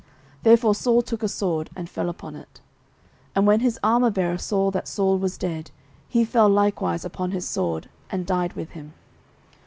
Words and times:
Therefore 0.41 0.73
Saul 0.73 1.03
took 1.03 1.21
a 1.21 1.27
sword, 1.27 1.69
and 1.75 1.87
fell 1.87 2.09
upon 2.09 2.35
it. 2.35 2.53
09:031:005 3.35 3.35
And 3.35 3.45
when 3.45 3.59
his 3.59 3.79
armourbearer 3.83 4.41
saw 4.41 4.71
that 4.71 4.87
Saul 4.87 5.19
was 5.19 5.37
dead, 5.37 5.69
he 6.09 6.25
fell 6.25 6.49
likewise 6.49 7.05
upon 7.05 7.29
his 7.29 7.47
sword, 7.47 7.87
and 8.09 8.25
died 8.25 8.53
with 8.53 8.71
him. 8.71 8.93